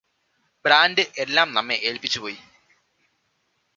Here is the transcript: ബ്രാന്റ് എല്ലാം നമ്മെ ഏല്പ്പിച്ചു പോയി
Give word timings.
ബ്രാന്റ് 0.65 1.03
എല്ലാം 1.17 1.53
നമ്മെ 1.53 1.77
ഏല്പ്പിച്ചു 1.83 2.19
പോയി 2.19 2.39